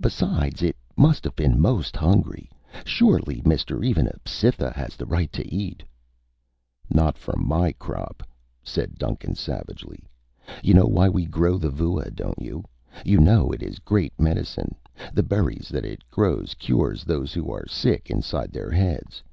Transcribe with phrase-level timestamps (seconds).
[0.00, 2.48] "Besides, it must have been most hungry.
[2.84, 5.82] Surely, mister, even a Cytha has the right to eat."
[6.88, 8.22] "Not from my crop,"
[8.62, 10.04] said Duncan savagely.
[10.62, 12.66] "You know why we grow the vua, don't you?
[13.04, 14.76] You know it is great medicine.
[15.12, 19.24] The berries that it grows cures those who are sick inside their heads.